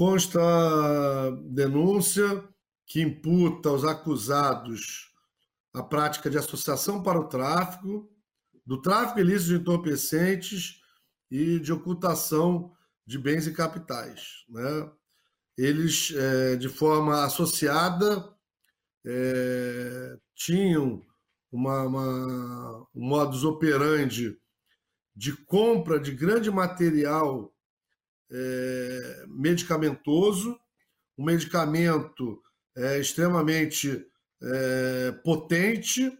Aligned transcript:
consta 0.00 0.40
denúncia 1.50 2.42
que 2.86 3.02
imputa 3.02 3.68
aos 3.68 3.84
acusados 3.84 5.12
a 5.74 5.82
prática 5.82 6.30
de 6.30 6.38
associação 6.38 7.02
para 7.02 7.20
o 7.20 7.28
tráfico, 7.28 8.10
do 8.64 8.80
tráfico 8.80 9.20
ilícito 9.20 9.50
de 9.50 9.56
entorpecentes 9.56 10.80
e 11.30 11.60
de 11.60 11.70
ocultação 11.70 12.72
de 13.06 13.18
bens 13.18 13.46
e 13.46 13.52
capitais. 13.52 14.46
Né? 14.48 14.90
Eles, 15.58 16.14
é, 16.16 16.56
de 16.56 16.70
forma 16.70 17.22
associada, 17.22 18.26
é, 19.04 20.16
tinham 20.34 21.04
uma, 21.52 21.82
uma, 21.82 22.88
um 22.94 23.06
modus 23.06 23.44
operandi 23.44 24.34
de 25.14 25.36
compra 25.44 26.00
de 26.00 26.12
grande 26.12 26.50
material 26.50 27.54
é, 28.30 29.24
medicamentoso, 29.28 30.58
um 31.18 31.24
medicamento 31.24 32.42
é, 32.76 32.98
extremamente 32.98 34.06
é, 34.42 35.12
potente 35.24 36.16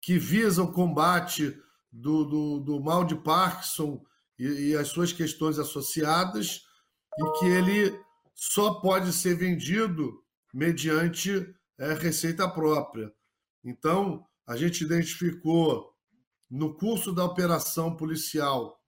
que 0.00 0.18
visa 0.18 0.62
o 0.62 0.72
combate 0.72 1.60
do, 1.90 2.24
do, 2.24 2.60
do 2.60 2.80
mal 2.80 3.04
de 3.04 3.16
Parkinson 3.16 4.02
e, 4.38 4.70
e, 4.70 4.76
as 4.76 4.88
suas 4.88 5.12
questões 5.12 5.58
associadas 5.58 6.62
e 7.18 7.38
que 7.38 7.46
ele 7.46 7.98
só 8.34 8.74
pode 8.74 9.12
ser 9.12 9.34
vendido 9.34 10.22
mediante 10.52 11.54
é, 11.78 11.94
receita 11.94 12.48
própria. 12.48 13.12
Então, 13.64 14.24
a 14.46 14.56
gente 14.56 14.84
identificou 14.84 15.92
no 16.48 16.74
curso 16.74 17.12
da 17.12 17.24
operação 17.24 17.96
policial 17.96 18.80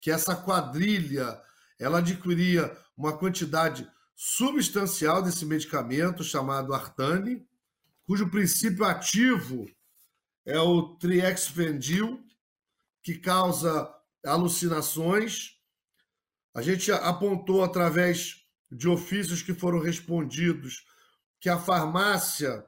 que 0.00 0.10
essa 0.10 0.34
quadrilha 0.34 1.40
ela 1.78 1.98
adquiria 1.98 2.76
uma 2.96 3.16
quantidade 3.16 3.88
substancial 4.14 5.22
desse 5.22 5.44
medicamento 5.44 6.24
chamado 6.24 6.72
Artane, 6.72 7.46
cujo 8.04 8.30
princípio 8.30 8.84
ativo 8.84 9.66
é 10.44 10.58
o 10.58 10.96
triexfendil, 10.96 12.24
que 13.02 13.18
causa 13.18 13.92
alucinações. 14.24 15.56
A 16.54 16.62
gente 16.62 16.90
apontou 16.90 17.62
através 17.62 18.46
de 18.70 18.88
ofícios 18.88 19.42
que 19.42 19.54
foram 19.54 19.80
respondidos 19.80 20.84
que 21.40 21.48
a 21.48 21.58
farmácia 21.58 22.64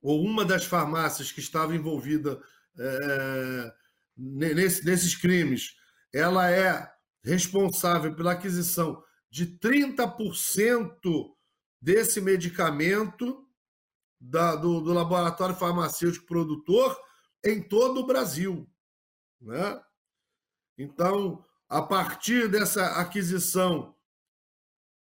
ou 0.00 0.24
uma 0.24 0.44
das 0.44 0.64
farmácias 0.64 1.32
que 1.32 1.40
estava 1.40 1.74
envolvida 1.74 2.40
é, 2.78 3.74
nesse, 4.16 4.84
nesses 4.84 5.14
crimes, 5.14 5.76
ela 6.12 6.50
é 6.50 6.95
responsável 7.26 8.14
pela 8.14 8.32
aquisição 8.32 9.02
de 9.28 9.58
30% 9.58 11.34
desse 11.82 12.20
medicamento 12.20 13.44
da, 14.20 14.54
do, 14.54 14.80
do, 14.80 14.92
laboratório 14.92 15.56
farmacêutico 15.56 16.24
produtor 16.24 16.96
em 17.44 17.60
todo 17.60 18.00
o 18.00 18.06
Brasil. 18.06 18.70
Né? 19.40 19.82
Então, 20.78 21.44
a 21.68 21.82
partir 21.82 22.48
dessa 22.48 23.00
aquisição 23.00 23.94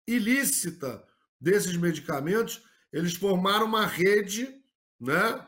ilícita 0.08 1.04
desses 1.40 1.76
medicamentos, 1.76 2.64
eles 2.94 3.16
formaram 3.16 3.66
uma 3.66 3.86
rede 3.86 4.64
né? 5.00 5.48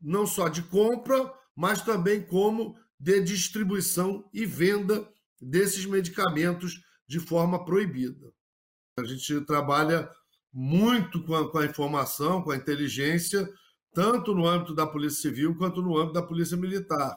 não 0.00 0.26
só 0.26 0.48
de 0.48 0.62
compra, 0.62 1.32
mas 1.54 1.82
também 1.82 2.22
como 2.22 2.76
de 2.98 3.20
distribuição 3.20 4.28
e 4.32 4.46
venda 4.46 5.06
desses 5.40 5.84
medicamentos 5.86 6.80
de 7.06 7.20
forma 7.20 7.64
proibida. 7.64 8.32
A 8.98 9.04
gente 9.04 9.40
trabalha 9.42 10.08
muito 10.52 11.22
com 11.24 11.34
a, 11.34 11.50
com 11.50 11.58
a, 11.58 11.66
informação, 11.66 12.42
com 12.42 12.52
a 12.52 12.56
inteligência, 12.56 13.48
tanto 13.92 14.34
no 14.34 14.46
âmbito 14.46 14.74
da 14.74 14.86
Polícia 14.86 15.22
Civil 15.22 15.56
quanto 15.56 15.82
no 15.82 15.96
âmbito 15.98 16.14
da 16.14 16.22
Polícia 16.22 16.56
Militar. 16.56 17.16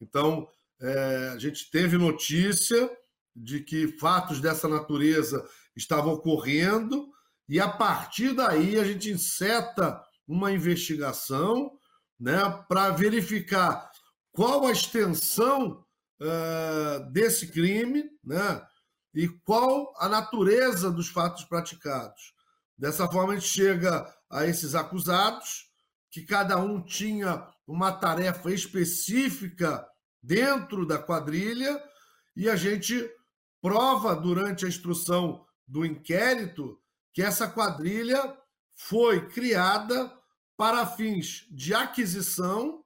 Então, 0.00 0.48
é, 0.80 1.30
a 1.34 1.38
gente 1.38 1.70
teve 1.70 1.96
notícia 1.98 2.90
de 3.36 3.60
que 3.60 3.98
fatos 3.98 4.40
dessa 4.40 4.68
natureza 4.68 5.46
estavam 5.76 6.14
ocorrendo, 6.14 7.08
e 7.48 7.60
a 7.60 7.68
partir 7.68 8.34
daí 8.34 8.78
a 8.78 8.84
gente 8.84 9.10
inseta 9.10 10.00
uma 10.26 10.52
investigação 10.52 11.70
né, 12.18 12.38
para 12.68 12.90
verificar 12.90 13.90
qual 14.32 14.66
a 14.66 14.72
extensão 14.72 15.84
uh, 16.20 17.10
desse 17.10 17.48
crime 17.50 18.04
né, 18.24 18.66
e 19.14 19.28
qual 19.28 19.92
a 19.98 20.08
natureza 20.08 20.90
dos 20.90 21.08
fatos 21.08 21.44
praticados. 21.44 22.34
Dessa 22.76 23.08
forma, 23.08 23.32
a 23.32 23.36
gente 23.36 23.48
chega 23.48 24.12
a 24.30 24.46
esses 24.46 24.74
acusados, 24.74 25.70
que 26.10 26.22
cada 26.24 26.58
um 26.58 26.82
tinha 26.82 27.46
uma 27.66 27.92
tarefa 27.92 28.50
específica 28.52 29.86
dentro 30.22 30.86
da 30.86 30.98
quadrilha, 30.98 31.82
e 32.34 32.48
a 32.48 32.56
gente 32.56 33.08
prova 33.60 34.14
durante 34.16 34.64
a 34.64 34.68
instrução 34.68 35.46
do 35.66 35.84
inquérito 35.84 36.78
que 37.12 37.22
essa 37.22 37.48
quadrilha 37.48 38.36
foi 38.74 39.28
criada 39.28 40.12
para 40.56 40.86
fins 40.86 41.46
de 41.50 41.74
aquisição 41.74 42.84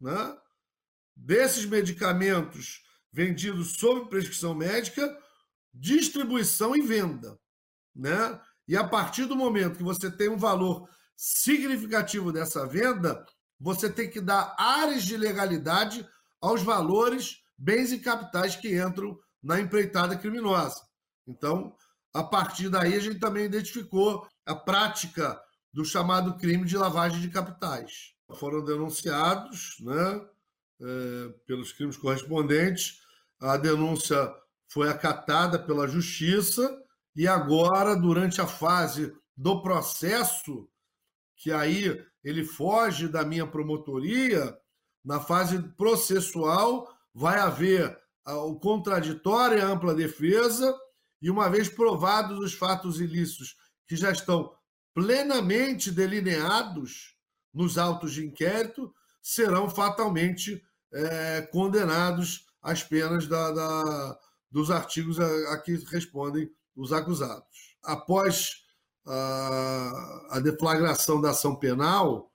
né, 0.00 0.36
desses 1.16 1.64
medicamentos 1.64 2.82
vendidos 3.12 3.76
sob 3.76 4.08
prescrição 4.08 4.54
médica, 4.54 5.16
distribuição 5.72 6.74
e 6.74 6.80
venda. 6.80 7.38
Né? 7.94 8.40
E 8.66 8.76
a 8.76 8.86
partir 8.86 9.26
do 9.26 9.36
momento 9.36 9.76
que 9.76 9.84
você 9.84 10.10
tem 10.10 10.28
um 10.28 10.36
valor 10.36 10.88
significativo 11.16 12.32
dessa 12.32 12.66
venda, 12.66 13.24
você 13.60 13.88
tem 13.88 14.10
que 14.10 14.20
dar 14.20 14.54
áreas 14.58 15.04
de 15.04 15.16
legalidade 15.16 16.06
aos 16.40 16.62
valores, 16.62 17.38
bens 17.56 17.92
e 17.92 17.98
capitais 17.98 18.56
que 18.56 18.76
entram 18.76 19.16
na 19.42 19.60
empreitada 19.60 20.16
criminosa. 20.16 20.82
Então, 21.26 21.74
a 22.12 22.22
partir 22.22 22.68
daí, 22.68 22.94
a 22.94 23.00
gente 23.00 23.18
também 23.18 23.44
identificou 23.44 24.26
a 24.44 24.54
prática 24.54 25.40
do 25.72 25.84
chamado 25.84 26.36
crime 26.36 26.64
de 26.64 26.76
lavagem 26.76 27.20
de 27.20 27.28
capitais. 27.28 28.14
Foram 28.38 28.64
denunciados 28.64 29.76
né, 29.80 30.20
é, 30.80 31.28
pelos 31.46 31.72
crimes 31.72 31.96
correspondentes, 31.96 33.00
a 33.40 33.56
denúncia 33.56 34.32
foi 34.68 34.88
acatada 34.88 35.58
pela 35.58 35.86
justiça 35.86 36.82
e 37.14 37.28
agora, 37.28 37.94
durante 37.94 38.40
a 38.40 38.46
fase 38.46 39.14
do 39.36 39.62
processo, 39.62 40.68
que 41.36 41.52
aí 41.52 42.04
ele 42.22 42.44
foge 42.44 43.06
da 43.06 43.24
minha 43.24 43.46
promotoria, 43.46 44.56
na 45.04 45.20
fase 45.20 45.60
processual 45.76 46.88
vai 47.14 47.38
haver 47.38 47.96
o 48.26 48.58
contraditório 48.58 49.58
e 49.58 49.60
a 49.60 49.66
ampla 49.66 49.94
defesa, 49.94 50.74
e 51.20 51.30
uma 51.30 51.48
vez 51.48 51.68
provados 51.68 52.38
os 52.38 52.54
fatos 52.54 53.00
ilícitos 53.00 53.56
que 53.86 53.96
já 53.96 54.10
estão 54.10 54.52
plenamente 54.94 55.90
delineados 55.90 57.16
nos 57.52 57.76
autos 57.76 58.12
de 58.12 58.26
inquérito, 58.26 58.92
serão 59.24 59.70
fatalmente 59.70 60.62
é, 60.92 61.40
condenados 61.50 62.44
às 62.62 62.82
penas 62.82 63.26
da, 63.26 63.50
da, 63.52 64.18
dos 64.50 64.70
artigos 64.70 65.18
a, 65.18 65.54
a, 65.54 65.58
que 65.58 65.76
respondem 65.90 66.50
os 66.76 66.92
acusados. 66.92 67.74
Após 67.82 68.64
a, 69.06 70.26
a 70.32 70.40
deflagração 70.40 71.22
da 71.22 71.30
ação 71.30 71.56
penal, 71.56 72.30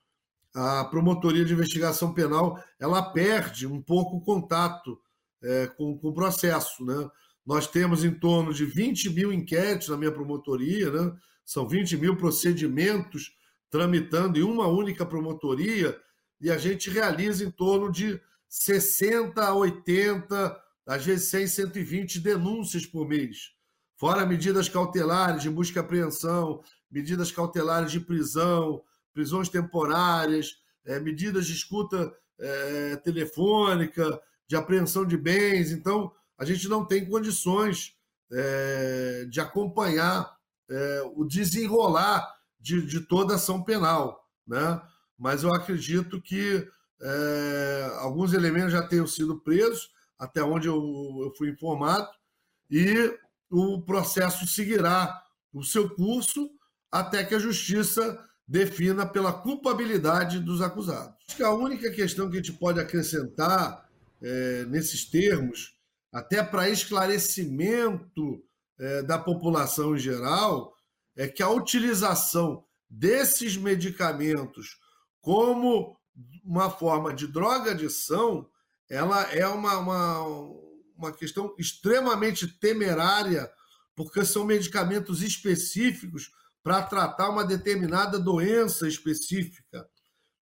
a 0.56 0.84
promotoria 0.86 1.46
de 1.46 1.54
investigação 1.54 2.12
penal 2.12 2.60
ela 2.80 3.04
perde 3.04 3.68
um 3.68 3.80
pouco 3.80 4.18
o 4.18 4.22
contato 4.22 5.00
é, 5.44 5.68
com, 5.68 5.96
com, 5.96 6.08
o 6.08 6.14
processo. 6.14 6.84
Né? 6.84 7.08
Nós 7.46 7.68
temos 7.68 8.04
em 8.04 8.16
torno 8.16 8.52
de 8.52 8.66
20 8.66 9.12
mil 9.12 9.32
inquéritos 9.32 9.90
na 9.90 9.98
minha 9.98 10.12
promotoria, 10.12 10.90
né? 10.90 11.16
são 11.46 11.68
20 11.68 11.98
mil 11.98 12.18
procedimentos 12.18 13.38
tramitando 13.70 14.40
em 14.40 14.44
uma 14.44 14.66
única 14.66 15.06
promotoria, 15.06 15.96
e 16.40 16.50
a 16.50 16.58
gente 16.58 16.90
realiza 16.90 17.44
em 17.44 17.52
torno 17.52 17.92
de 17.92 18.20
60 18.48 19.42
a 19.42 19.54
80, 19.54 20.64
às 20.86 21.06
vezes 21.06 21.30
100, 21.30 21.48
120 21.48 22.20
denúncias 22.20 22.86
por 22.86 23.08
mês. 23.08 23.52
Fora 23.96 24.26
medidas 24.26 24.70
cautelares 24.70 25.44
de 25.44 25.50
busca 25.50 25.80
e 25.80 25.82
apreensão, 25.82 26.64
medidas 26.90 27.32
cautelares 27.32 27.92
de 27.92 28.00
prisão, 28.00 28.82
prisões 29.14 29.50
temporárias, 29.50 30.56
é, 30.86 31.00
medidas 31.00 31.46
de 31.46 31.54
escuta 31.54 32.12
é, 32.40 32.96
telefônica, 32.98 34.20
de 34.48 34.56
apreensão 34.56 35.06
de 35.06 35.18
bens. 35.18 35.72
Então, 35.72 36.12
a 36.38 36.46
gente 36.46 36.68
não 36.68 36.86
tem 36.86 37.06
condições 37.08 37.96
é, 38.32 39.26
de 39.30 39.40
acompanhar 39.40 40.38
o 41.16 41.26
desenrolar 41.26 42.32
de, 42.60 42.86
de 42.86 43.02
toda 43.02 43.34
ação 43.34 43.64
penal. 43.64 44.24
Né? 44.46 44.80
Mas 45.20 45.44
eu 45.44 45.54
acredito 45.54 46.22
que 46.22 46.66
é, 47.02 47.92
alguns 48.00 48.34
elementos 48.34 48.72
já 48.72 48.82
tenham 48.82 49.06
sido 49.06 49.40
presos, 49.42 49.92
até 50.18 50.42
onde 50.42 50.68
eu, 50.68 50.76
eu 51.22 51.34
fui 51.38 51.50
informado, 51.50 52.08
e 52.70 53.14
o 53.50 53.82
processo 53.82 54.48
seguirá 54.48 55.22
o 55.54 55.64
seu 55.64 55.90
curso 55.90 56.50
até 56.92 57.24
que 57.24 57.36
a 57.36 57.40
justiça 57.40 58.26
defina 58.48 59.06
pela 59.06 59.34
culpabilidade 59.34 60.40
dos 60.40 60.62
acusados. 60.62 61.16
Acho 61.28 61.38
que 61.38 61.44
a 61.44 61.54
única 61.54 61.92
questão 61.92 62.30
que 62.30 62.38
a 62.38 62.42
gente 62.42 62.58
pode 62.58 62.80
acrescentar 62.80 63.88
é, 64.22 64.66
nesses 64.66 65.06
termos, 65.06 65.78
até 66.12 66.44
para 66.44 66.70
esclarecimento 66.70 68.44
é, 68.80 69.04
da 69.04 69.20
população 69.20 69.96
em 69.96 70.00
geral, 70.00 70.74
é 71.16 71.28
que 71.28 71.44
a 71.44 71.50
utilização 71.50 72.64
desses 72.90 73.56
medicamentos 73.56 74.80
como 75.22 75.98
uma 76.44 76.70
forma 76.70 77.14
de 77.14 77.28
droga-adição, 77.28 78.50
ela 78.90 79.22
é 79.32 79.48
uma, 79.48 79.78
uma, 79.78 80.22
uma 80.98 81.12
questão 81.12 81.54
extremamente 81.58 82.48
temerária, 82.48 83.50
porque 83.96 84.26
são 84.26 84.46
medicamentos 84.46 85.22
específicos 85.22 86.32
para 86.64 86.82
tratar 86.84 87.30
uma 87.30 87.46
determinada 87.46 88.20
doença 88.20 88.88
específica. 88.88 89.88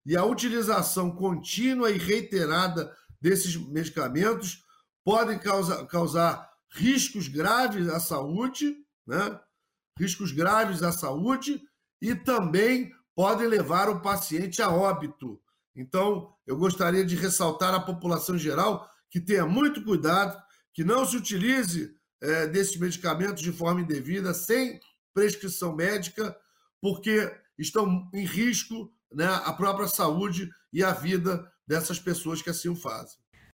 E 0.05 0.17
a 0.17 0.25
utilização 0.25 1.11
contínua 1.11 1.90
e 1.90 1.99
reiterada 1.99 2.94
desses 3.20 3.56
medicamentos 3.56 4.62
podem 5.05 5.38
causar, 5.38 5.87
causar 5.87 6.50
riscos 6.70 7.28
graves 7.28 7.88
à 7.88 7.99
saúde, 7.99 8.76
né? 9.06 9.40
riscos 9.99 10.31
graves 10.31 10.82
à 10.82 10.93
saúde 10.93 11.61
e 12.00 12.14
também 12.14 12.93
podem 13.16 13.48
levar 13.48 13.88
o 13.88 14.02
paciente 14.02 14.60
a 14.60 14.70
óbito. 14.70 15.40
Então, 15.74 16.34
eu 16.46 16.54
gostaria 16.56 17.04
de 17.04 17.16
ressaltar 17.16 17.74
à 17.74 17.80
população 17.80 18.36
geral 18.36 18.88
que 19.10 19.18
tenha 19.18 19.46
muito 19.46 19.82
cuidado, 19.82 20.38
que 20.74 20.84
não 20.84 21.06
se 21.06 21.16
utilize 21.16 21.96
é, 22.20 22.46
desses 22.46 22.76
medicamentos 22.76 23.42
de 23.42 23.50
forma 23.50 23.80
indevida, 23.80 24.34
sem 24.34 24.78
prescrição 25.14 25.74
médica, 25.74 26.36
porque 26.78 27.34
estão 27.58 28.10
em 28.12 28.24
risco 28.26 28.92
né, 29.10 29.26
a 29.26 29.52
própria 29.54 29.88
saúde 29.88 30.50
e 30.70 30.84
a 30.84 30.92
vida 30.92 31.50
dessas 31.66 31.98
pessoas 31.98 32.42
que 32.42 32.50
assim 32.50 32.68
o 32.68 32.76
fazem. 32.76 33.18